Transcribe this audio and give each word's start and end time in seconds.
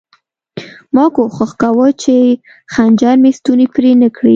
ما 0.95 1.05
کوښښ 1.15 1.51
کاوه 1.61 1.87
چې 2.01 2.15
خنجر 2.73 3.15
مې 3.23 3.31
ستونی 3.37 3.65
پرې 3.73 3.91
نه 4.01 4.09
کړي 4.15 4.29